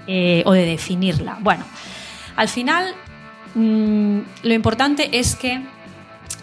[0.08, 1.38] eh, o de definirla.
[1.42, 1.64] Bueno,
[2.36, 2.94] al final
[3.56, 5.62] mm, lo importante es que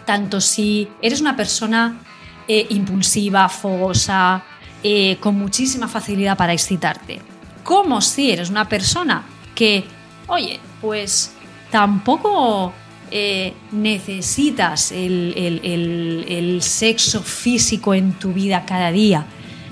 [0.05, 1.99] tanto si eres una persona
[2.47, 4.43] eh, impulsiva, fogosa,
[4.83, 7.21] eh, con muchísima facilidad para excitarte,
[7.63, 9.23] como si eres una persona
[9.55, 9.85] que,
[10.27, 11.31] oye, pues
[11.71, 12.73] tampoco
[13.09, 19.25] eh, necesitas el, sexo físico en tu vida cada día,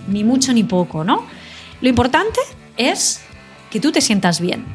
[0.08, 1.26] ni mucho ni poco, ¿no?
[1.82, 2.40] Lo importante
[2.78, 3.22] es
[3.70, 4.66] que tú te sientas bien.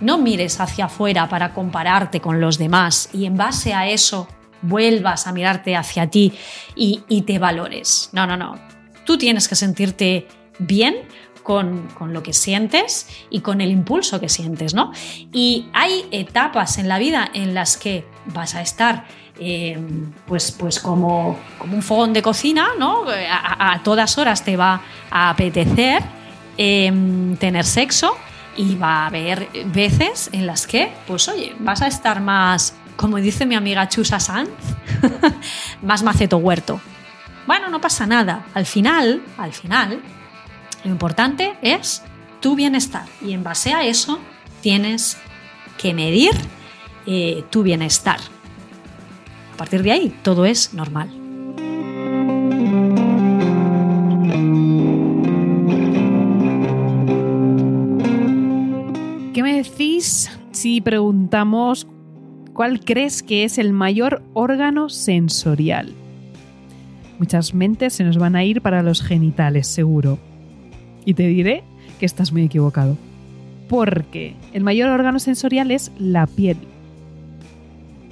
[0.00, 4.28] No mires hacia afuera para compararte con los demás y en base a eso
[4.62, 6.32] vuelvas a mirarte hacia ti
[6.74, 8.10] y, te valores.
[8.12, 8.56] No, no, no.
[9.04, 10.96] Tú tienes que sentirte bien
[11.42, 14.92] con, con lo que sientes y con el impulso que sientes, ¿no?
[15.32, 19.06] Y hay etapas en la vida en las que vas a estar
[19.40, 19.78] eh,
[20.26, 23.04] pues, pues como, como un fogón de cocina, ¿no?
[23.08, 26.02] A, a- todas horas te va a apetecer
[26.58, 26.92] eh,
[27.38, 28.16] tener sexo
[28.58, 33.16] y va a haber veces en las que, pues oye, vas a estar más, como
[33.18, 34.50] dice mi amiga Chusa Sanz,
[35.82, 36.80] más maceto huerto.
[37.46, 38.46] Bueno, no pasa nada.
[38.54, 40.02] Al final, al final,
[40.84, 42.02] lo importante es
[42.40, 43.06] tu bienestar.
[43.22, 44.18] Y en base a eso
[44.60, 45.16] tienes
[45.78, 46.32] que medir
[47.06, 48.18] eh, tu bienestar.
[49.54, 51.17] A partir de ahí, todo es normal.
[60.00, 61.86] Si preguntamos
[62.52, 65.92] cuál crees que es el mayor órgano sensorial?
[67.18, 70.18] Muchas mentes se nos van a ir para los genitales, seguro.
[71.04, 71.64] Y te diré
[71.98, 72.96] que estás muy equivocado.
[73.68, 76.56] Porque el mayor órgano sensorial es la piel.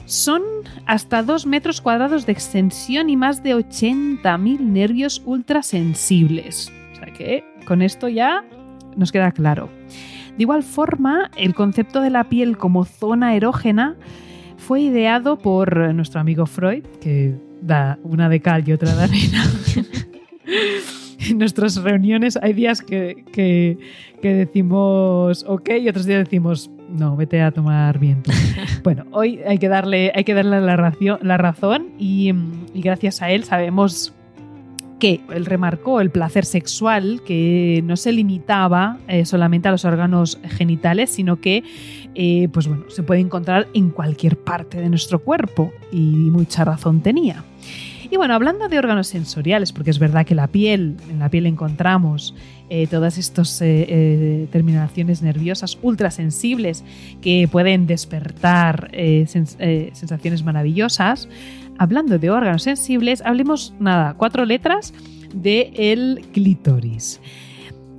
[0.05, 0.43] Son
[0.87, 6.73] hasta 2 metros cuadrados de extensión y más de 80.000 nervios ultrasensibles.
[6.93, 8.45] O sea que con esto ya
[8.97, 9.69] nos queda claro.
[10.37, 13.97] De igual forma, el concepto de la piel como zona erógena
[14.59, 19.45] fue ideado por nuestro amigo Freud, que da una de cal y otra de arena.
[21.31, 23.79] en nuestras reuniones hay días que, que,
[24.23, 28.31] decimos ok y otros días decimos no, vete a tomar viento.
[28.85, 32.33] bueno, hoy hay que darle, hay que darle la, la razón y,
[32.75, 34.16] y gracias a él sabemos
[34.99, 40.39] que él remarcó el placer sexual que no se limitaba eh, solamente a los órganos
[40.43, 41.65] genitales, sino que
[42.15, 47.03] eh, pues bueno, se puede encontrar en cualquier parte de nuestro cuerpo y mucha razón
[47.03, 47.45] tenía.
[48.09, 51.45] Y bueno, hablando de órganos sensoriales, porque es verdad que la piel, en la piel
[51.45, 52.37] encontramos
[52.71, 56.85] eh, todas estas terminaciones nerviosas ultrasensibles
[57.21, 61.29] que pueden despertar sensaciones maravillosas,
[61.79, 64.95] hablando de órganos sensibles, hablemos nada, cuatro letras
[65.35, 67.21] de el clítoris.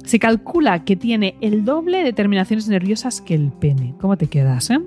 [0.03, 3.93] Se calcula que tiene el doble de terminaciones nerviosas que el pene.
[3.99, 4.69] ¿Cómo te quedas?
[4.69, 4.79] Eh?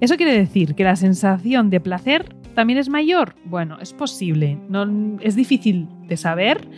[0.00, 3.36] Eso quiere decir que la sensación de placer también es mayor.
[3.44, 6.68] Bueno, es posible, no, es difícil de saber.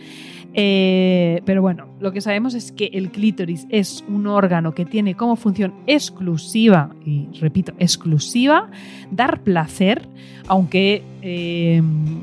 [0.53, 5.15] Eh, pero bueno, lo que sabemos es que el clítoris es un órgano que tiene
[5.15, 8.69] como función exclusiva, y repito, exclusiva,
[9.11, 10.07] dar placer,
[10.47, 11.81] aunque eh,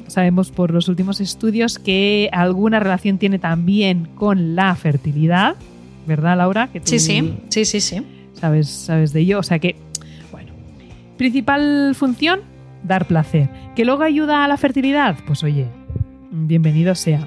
[0.08, 5.56] sabemos por los últimos estudios que alguna relación tiene también con la fertilidad,
[6.06, 6.68] ¿verdad, Laura?
[6.68, 8.02] Que sí, sí, sí, sí, sí.
[8.34, 9.74] Sabes, sabes de ello, o sea que,
[10.30, 10.52] bueno,
[11.16, 12.40] principal función,
[12.84, 13.48] dar placer.
[13.74, 15.16] ¿Que luego ayuda a la fertilidad?
[15.26, 15.66] Pues oye,
[16.30, 17.26] bienvenido sea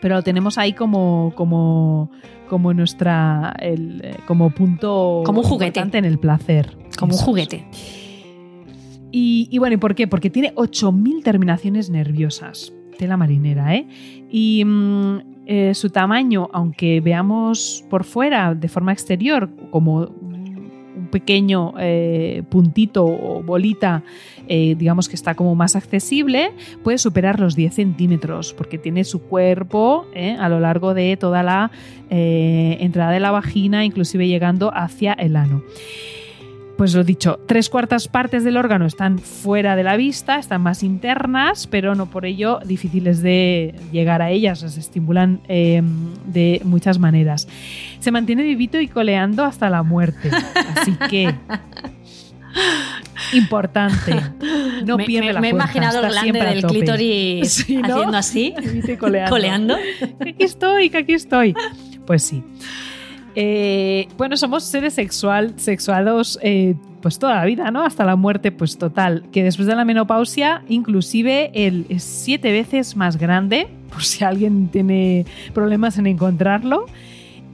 [0.00, 2.10] pero lo tenemos ahí como, como,
[2.48, 6.76] como nuestra, el, eh, como punto como un juguete en el placer.
[6.98, 7.66] Como un juguete.
[9.18, 10.06] Y, bueno, ¿y por qué?
[10.06, 12.74] Porque tiene 8.000 terminaciones nerviosas.
[12.98, 13.86] Tela marinera, ¿eh?
[14.30, 20.10] Y mm, eh, su tamaño, aunque veamos por fuera, de forma exterior, como
[21.16, 24.02] pequeño eh, puntito o bolita,
[24.48, 26.52] eh, digamos que está como más accesible,
[26.84, 31.42] puede superar los 10 centímetros porque tiene su cuerpo eh, a lo largo de toda
[31.42, 31.70] la
[32.10, 35.62] entrada de la vagina, inclusive llegando hacia el ano.
[36.76, 40.82] Pues lo dicho, tres cuartas partes del órgano están fuera de la vista, están más
[40.82, 46.98] internas, pero no por ello difíciles de llegar a ellas, se estimulan em, de muchas
[46.98, 47.48] maneras.
[47.98, 50.30] Se mantiene vivito y coleando hasta la muerte,
[50.74, 51.34] así que
[53.32, 54.14] importante.
[54.84, 58.54] No pierde la Me he imaginado el glande del clítoris haciendo así,
[58.98, 59.30] coleando.
[59.30, 59.76] coleando.
[60.22, 61.54] Que aquí estoy, que aquí estoy.
[62.06, 62.42] Pues sí.
[63.38, 67.82] Eh, bueno, somos seres sexual, sexuados eh, pues toda la vida, ¿no?
[67.82, 69.24] Hasta la muerte, pues total.
[69.30, 74.68] Que después de la menopausia, inclusive el es siete veces más grande, por si alguien
[74.68, 76.86] tiene problemas en encontrarlo.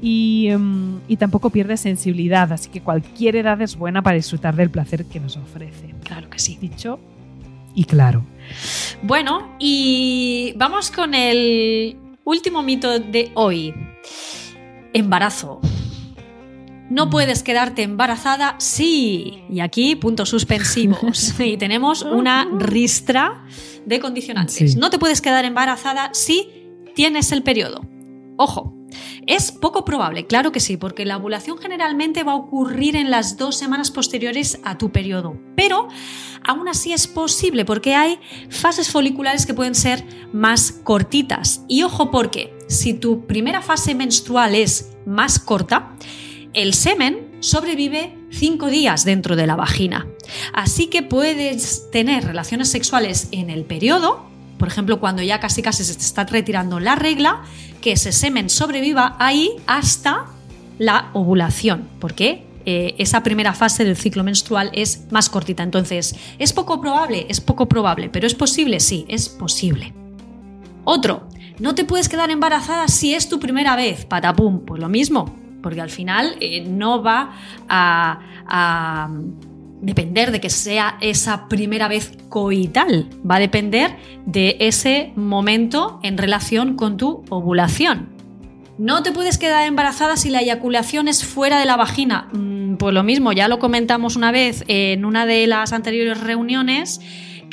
[0.01, 4.69] Y, em, y, tampoco pierde sensibilidad, así que cualquier edad es buena para disfrutar del
[4.69, 5.95] placer que nos ofrece.
[6.03, 6.59] Claro que sí.
[6.61, 6.99] Dicho
[7.75, 8.25] y claro.
[9.03, 13.75] Bueno, y vamos con el último mito de hoy.
[14.93, 15.61] Embarazo.
[16.91, 19.45] No puedes quedarte embarazada, sí.
[19.49, 21.35] Y aquí puntos suspensivos.
[21.41, 23.47] y tenemos una ristra
[23.87, 24.77] de condicionantes.
[24.77, 26.51] No te puedes quedar embarazada si
[26.95, 27.81] tienes el periodo.
[28.37, 28.75] Ojo,
[29.27, 33.37] es poco probable, claro que sí, porque la ovulación generalmente va a ocurrir en las
[33.37, 35.41] dos semanas posteriores a tu periodo.
[35.57, 35.89] Pero
[36.45, 38.19] aún así es posible porque hay
[38.51, 41.65] fases foliculares que pueden ser más cortitas.
[41.69, 45.93] Y ojo porque si tu primera fase menstrual es más corta,
[46.53, 50.07] el semen sobrevive cinco días dentro de la vagina.
[50.53, 54.27] Así que puedes tener relaciones sexuales en el periodo,
[54.59, 57.43] por ejemplo, cuando ya casi casi se te está retirando la regla,
[57.81, 60.27] que ese semen sobreviva ahí hasta
[60.79, 65.65] la ovulación, porque eh, esa primera fase del ciclo menstrual es más cortita.
[65.65, 67.27] Entonces, ¿es poco probable?
[67.29, 68.79] Es poco probable, pero ¿es posible?
[68.79, 69.93] Sí, es posible.
[70.85, 71.29] Otro,
[71.63, 75.81] no te puedes quedar embarazada si es tu primera vez, patapum, pues lo mismo, porque
[75.81, 77.37] al final eh, no va
[77.69, 79.09] a,
[79.81, 86.19] depender de que sea esa primera vez coital, va a depender de ese momento en
[86.19, 88.09] relación con tu ovulación.
[88.77, 92.29] No te puedes quedar embarazada si la eyaculación es fuera de la vagina.
[92.33, 97.01] Mm, pues lo mismo, ya lo comentamos una vez en una de las anteriores reuniones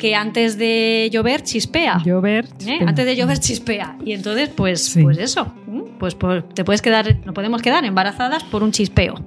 [0.00, 2.02] que antes de llover chispea.
[2.02, 2.46] Llover.
[2.66, 2.78] ¿Eh?
[2.86, 3.98] Antes de llover chispea.
[4.02, 5.52] Y entonces, pues, pues eso.
[5.98, 9.22] Pues, pues, te puedes quedar, no podemos quedar embarazadas por un chispeo.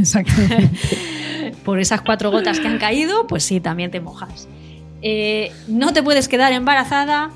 [0.00, 0.68] Exactamente.
[1.64, 4.48] por esas cuatro gotas que han caído, pues sí, también te mojas.
[5.00, 7.30] Eh, no te puedes quedar embarazada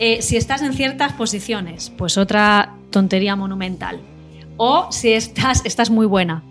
[0.00, 4.00] eh, si estás en ciertas posiciones, pues otra tontería monumental.
[4.56, 6.42] O si estás, estás muy buena,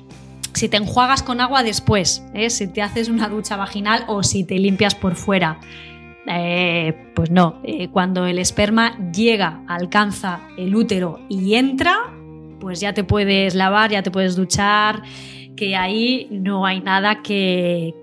[0.58, 2.50] si te enjuagas con agua después, ¿eh?
[2.50, 5.60] si te haces una ducha vaginal o si te limpias por fuera.
[6.26, 11.96] Eh, pues no, eh, cuando el esperma llega, alcanza el útero y entra,
[12.60, 15.04] pues ya te puedes lavar, ya te puedes duchar,
[15.56, 17.94] que ahí no hay nada que,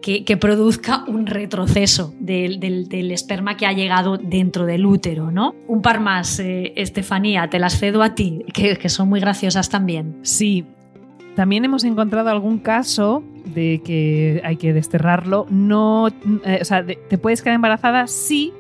[0.41, 5.55] produzca un retroceso del, esperma que ha llegado dentro del útero, ¿no?
[5.67, 10.19] Un par más, Estefanía, te las cedo a ti, que, que son muy graciosas también.
[10.23, 10.65] Sí,
[11.35, 15.47] también hemos encontrado algún caso de que hay que desterrarlo.
[15.51, 16.09] No,
[16.45, 18.53] eh, o sea, te puedes quedar embarazada si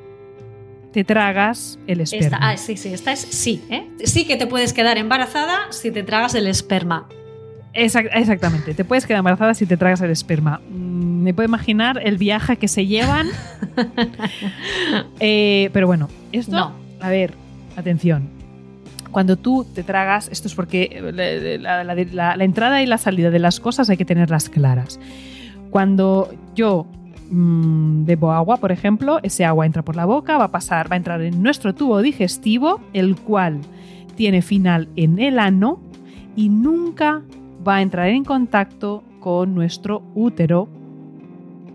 [0.92, 2.38] te tragas el esperma.
[2.40, 3.62] ah, sí, sí, esta es sí.
[3.70, 3.88] ¿eh?
[4.04, 7.08] Sí que te puedes quedar embarazada si te tragas el esperma.
[7.72, 10.60] exactamente, te puedes quedar embarazada si te tragas el esperma.
[10.70, 13.28] Mm, me puedo imaginar el viaje que se llevan.
[15.18, 16.52] Eh, pero bueno, esto.
[16.52, 16.72] No.
[17.00, 17.34] A ver,
[17.76, 18.33] atención
[19.14, 23.60] cuando tú te tragas, esto es porque eh, la, entrada y la salida de las
[23.60, 24.98] cosas hay que tenerlas claras.
[25.70, 26.84] Cuando yo
[27.30, 30.94] mm, bebo agua, por ejemplo, ese agua entra por la boca, va a pasar, va
[30.94, 33.60] a entrar en nuestro tubo digestivo, el cual
[34.16, 35.78] tiene final en el ano
[36.34, 37.22] y nunca
[37.66, 40.68] va a entrar en contacto con nuestro útero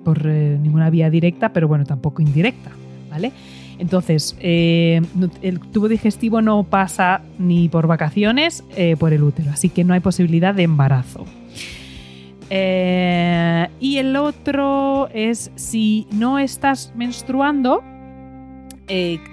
[0.04, 2.72] por eh, ninguna vía directa, pero bueno, tampoco indirecta,
[3.10, 3.32] ¿vale?
[3.80, 5.02] Entonces, eh,
[5.42, 9.94] el tubo digestivo no pasa ni por vacaciones eh, por el útero, así que no
[9.94, 11.26] hay posibilidad de embarazo.
[12.50, 17.82] Eh, y el otro es si no estás menstruando,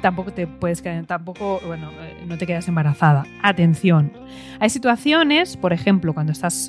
[0.02, 1.90] tampoco te puedes quedar, tampoco, bueno,
[2.26, 3.24] no te quedas embarazada.
[3.42, 4.12] Atención,
[4.60, 6.68] hay situaciones, por ejemplo, cuando estás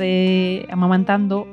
[0.69, 1.47] amamantando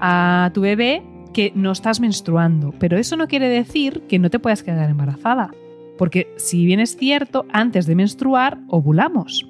[0.00, 1.02] a tu bebé
[1.32, 5.50] que no estás menstruando, pero eso no quiere decir que no te puedas quedar embarazada,
[5.96, 9.48] porque si bien es cierto, antes de menstruar ovulamos.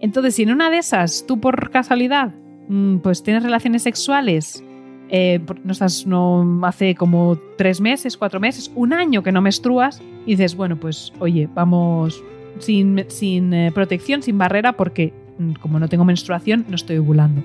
[0.00, 2.32] Entonces, si en una de esas tú por casualidad
[2.68, 4.64] mm, pues tienes relaciones sexuales,
[5.10, 10.00] eh, no estás, no hace como tres meses, cuatro meses, un año que no menstruas,
[10.24, 12.22] y dices, bueno, pues oye, vamos
[12.60, 17.42] sin, sin eh, protección, sin barrera, porque mm, como no tengo menstruación, no estoy ovulando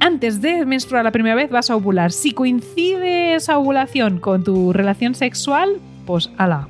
[0.00, 2.10] antes de menstruar la primera vez vas a ovular.
[2.10, 6.68] Si coincide esa ovulación con tu relación sexual, pues ala.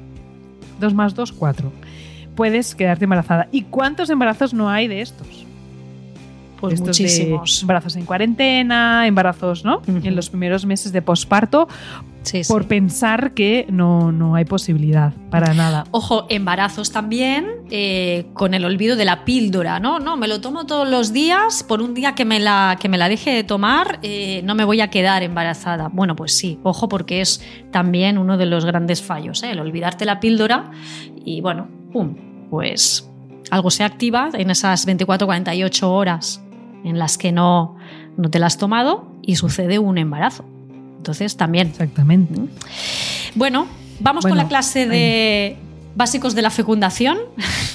[0.81, 1.73] 2 más 2, 4.
[2.35, 3.49] Puedes quedarte embarazada.
[3.53, 5.47] ¿Y cuántos embarazos no hay de estos?
[6.61, 7.63] Pues muchísimos.
[7.63, 9.83] embarazos en cuarentena, embarazos, ¿no?
[9.87, 11.69] En los primeros meses de posparto,
[12.49, 15.85] por pensar que no, no, hay posibilidad para nada.
[15.91, 19.99] Ojo, embarazos también eh, con el olvido de la píldora, ¿no?
[19.99, 22.99] No, me lo tomo todos los días, por un día que me la, que me
[22.99, 25.89] la deje de tomar, eh, no me voy a quedar embarazada.
[25.89, 29.53] Bueno, pues sí, ojo, porque es también uno de los grandes fallos, ¿eh?
[29.53, 30.71] el olvidarte la píldora
[31.25, 32.17] y bueno, pum,
[32.51, 33.11] pues
[33.51, 36.43] algo se activa en esas 24-48 horas
[36.85, 37.77] en las que no,
[38.17, 40.45] no te la has tomado y sucede un embarazo.
[40.97, 41.69] Entonces también.
[41.69, 42.41] Exactamente.
[43.35, 43.67] Bueno,
[44.01, 45.57] vamos con la clase de
[45.95, 47.19] básicos de la fecundación.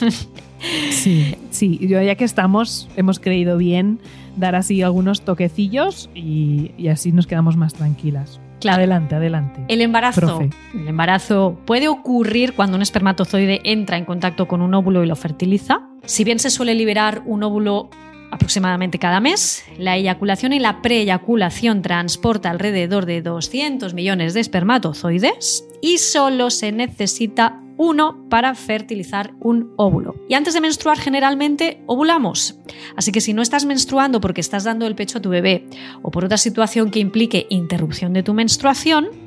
[0.89, 3.99] Sí, sí, yo ya que estamos, hemos creído bien
[4.36, 8.39] dar así algunos toquecillos y, así nos quedamos más tranquilas.
[8.60, 8.78] Claro.
[8.78, 9.60] Adelante, adelante.
[9.68, 10.39] El embarazo.
[10.74, 15.16] El embarazo puede ocurrir cuando un espermatozoide entra en contacto con un óvulo y lo
[15.16, 15.82] fertiliza.
[16.06, 17.89] Si bien se suele liberar un óvulo
[18.32, 19.64] aproximadamente cada mes.
[19.78, 26.72] La eyaculación y la preeyaculación transporta alrededor de 200 millones de espermatozoides y solo se
[26.72, 30.16] necesita uno para fertilizar un óvulo.
[30.30, 32.60] Y antes de menstruar generalmente ovulamos.
[32.96, 35.68] Así que si no estás menstruando porque estás dando el pecho a tu bebé
[36.02, 39.25] o por otra situación que implique interrupción de tu menstruación,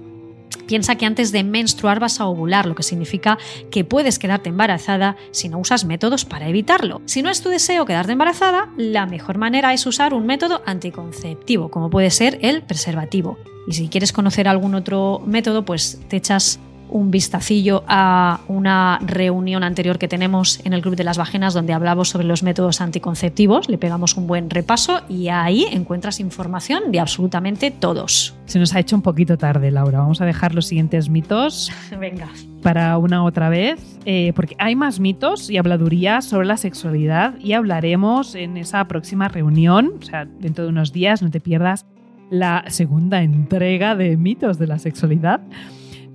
[0.68, 3.38] Piensa que antes de menstruar vas a ovular, lo que significa
[3.70, 7.00] que puedes quedarte embarazada si no usas métodos para evitarlo.
[7.06, 11.70] Si no es tu deseo quedarte embarazada, la mejor manera es usar un método anticonceptivo,
[11.70, 13.38] como puede ser el preservativo.
[13.66, 16.60] Y si quieres conocer algún otro método, pues te echas
[16.90, 21.72] un vistacillo a una reunión anterior que tenemos en el Club de las Vaginas donde
[21.72, 27.00] hablamos sobre los métodos anticonceptivos, le pegamos un buen repaso y ahí encuentras información de
[27.00, 28.36] absolutamente todos.
[28.46, 30.00] Se nos ha hecho un poquito tarde, Laura.
[30.00, 31.70] Vamos a dejar los siguientes mitos.
[32.00, 32.28] Venga.
[32.62, 37.52] Para una otra vez, eh, porque hay más mitos y habladurías sobre la sexualidad y
[37.52, 41.86] hablaremos en esa próxima reunión, o sea, dentro de unos días, no te pierdas
[42.30, 45.40] la segunda entrega de mitos de la sexualidad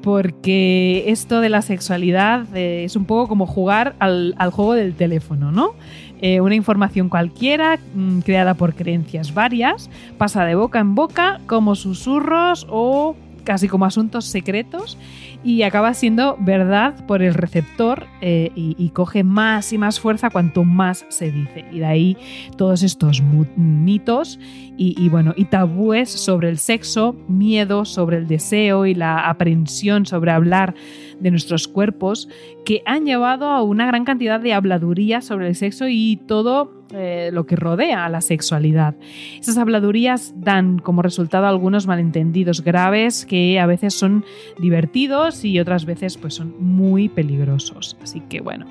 [0.03, 4.93] porque esto de la sexualidad eh, es un poco como jugar al, al juego del
[4.93, 5.75] teléfono, ¿no?
[6.21, 11.75] Eh, una información cualquiera, mm, creada por creencias varias, pasa de boca en boca como
[11.75, 14.97] susurros o casi como asuntos secretos
[15.43, 20.63] y acaba siendo verdad por el receptor eh, y, coge más y más fuerza cuanto
[20.63, 21.65] más se dice.
[21.71, 22.17] Y de ahí
[22.57, 23.21] todos estos
[23.55, 24.39] mitos
[24.77, 30.05] y, y, bueno, y tabúes sobre el sexo, miedo sobre el deseo y la aprensión
[30.05, 30.75] sobre hablar
[31.23, 32.27] de nuestros cuerpos
[32.65, 37.31] que han llevado a una gran cantidad de habladurías sobre el sexo y todo eh,
[37.33, 38.93] lo que rodea a la sexualidad.
[39.39, 44.25] Esas habladurías dan como resultado algunos malentendidos graves que a veces son
[44.59, 47.97] divertidos y otras veces pues son muy peligrosos.
[48.03, 48.65] Así que bueno,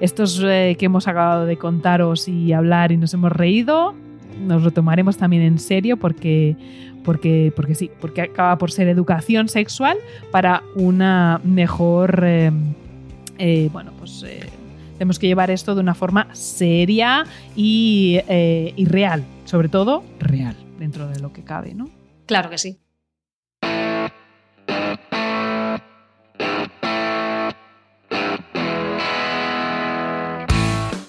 [0.00, 3.94] estos eh, que hemos acabado de contaros y hablar y nos hemos reído,
[4.40, 6.56] nos lo tomaremos también en serio porque
[7.04, 9.96] porque, porque sí, porque acaba por ser educación sexual
[10.30, 12.50] para una mejor, eh,
[13.38, 14.40] eh, bueno, pues eh,
[14.98, 17.24] tenemos que llevar esto de una forma seria
[17.56, 21.88] y, eh, y real, sobre todo real, dentro de lo que cabe, ¿no?
[22.26, 22.78] Claro que sí.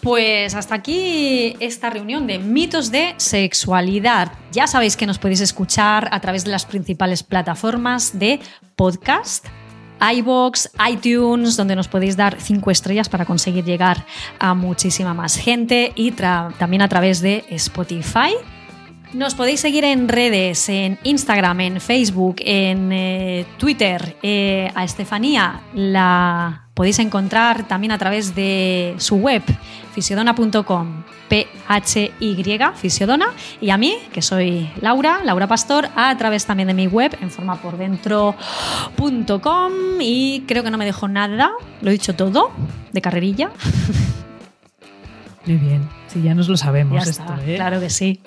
[0.02, 4.32] Pues hasta aquí esta reunión de mitos de sexualidad.
[4.52, 8.39] Ya sabéis que nos podéis escuchar a través de las principales plataformas de
[8.76, 9.45] podcast,
[10.02, 14.04] iBox, iTunes, donde nos podéis dar cinco estrellas para conseguir llegar
[14.39, 18.34] a muchísima más gente y también a través de Spotify.
[19.14, 24.16] Nos podéis seguir en redes, en Instagram, en Facebook, en eh, Twitter.
[24.24, 29.43] Eh, a Estefanía la podéis encontrar también a través de su web,
[29.93, 33.27] fisiodona.com, P-H-Y, Fisiodona.
[33.61, 37.29] Y a mí, que soy Laura, Laura Pastor, a través también de mi web, en
[37.29, 39.71] formapordentro.com.
[39.99, 41.51] Y creo que no me dejo nada,
[41.82, 42.49] lo he dicho todo,
[42.91, 43.51] de carrerilla.
[45.45, 47.57] Muy bien, sí, ya nos lo sabemos Ya esto, está, ¿eh?
[47.57, 48.21] claro que sí.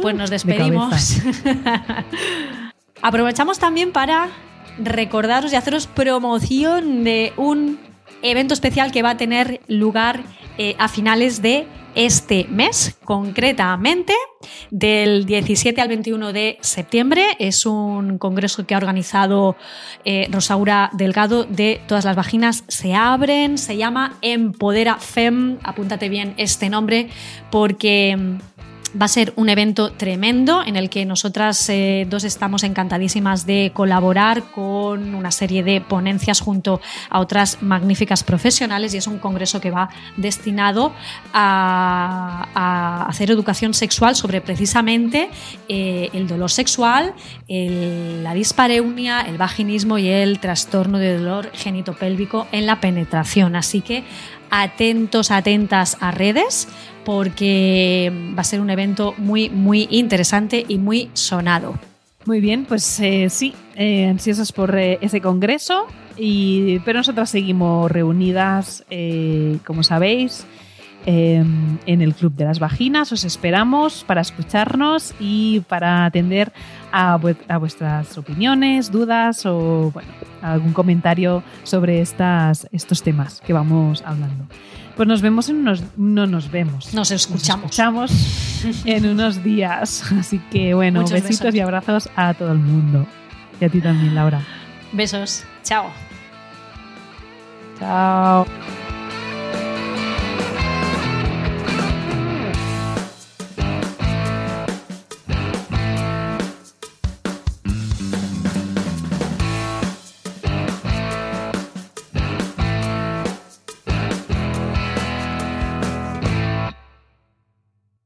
[0.00, 1.18] Pues nos De despedimos.
[3.02, 4.30] Aprovechamos también para
[4.78, 7.78] recordaros y haceros promoción de un
[8.22, 10.22] evento especial que va a tener lugar
[10.58, 14.12] eh, a finales de este mes, concretamente
[14.70, 17.24] del 17 al 21 de septiembre.
[17.38, 19.56] Es un congreso que ha organizado
[20.04, 23.58] eh, Rosaura Delgado de Todas las Vaginas se abren.
[23.58, 25.58] Se llama Empodera Fem.
[25.62, 27.08] Apúntate bien este nombre
[27.50, 28.38] porque
[28.98, 33.70] Va a ser un evento tremendo en el que nosotras eh, dos estamos encantadísimas de
[33.74, 39.60] colaborar con una serie de ponencias junto a otras magníficas profesionales y es un congreso
[39.60, 40.94] que va destinado
[41.34, 45.28] a, hacer educación sexual sobre precisamente
[45.68, 47.14] eh, el dolor sexual,
[47.48, 53.56] la dispareunia, el vaginismo y el trastorno de dolor genitopélvico en la penetración.
[53.56, 54.04] Así que
[54.50, 56.68] atentos, atentas a redes
[57.04, 61.78] porque va a ser un evento muy, muy interesante y muy sonado.
[62.26, 65.86] Muy bien, pues eh, sí, eh, ansiosas por eh, ese congreso,
[66.18, 70.44] y, pero nosotras seguimos reunidas, eh, como sabéis,
[71.06, 71.42] eh,
[71.86, 73.12] en el Club de las Vaginas.
[73.12, 76.52] Os esperamos para escucharnos y para atender
[76.92, 80.08] a, vu- a vuestras opiniones, dudas o bueno,
[80.42, 84.44] algún comentario sobre estas, estos temas que vamos hablando.
[84.96, 85.82] Pues nos vemos en unos...
[85.96, 86.92] No nos vemos.
[86.92, 87.78] Nos escuchamos.
[87.78, 90.10] Nos escuchamos en unos días.
[90.18, 91.54] Así que bueno, Muchos besitos besos.
[91.54, 93.06] y abrazos a todo el mundo.
[93.60, 94.40] Y a ti también, Laura.
[94.92, 95.44] Besos.
[95.62, 95.86] Chao.
[97.78, 98.46] Chao.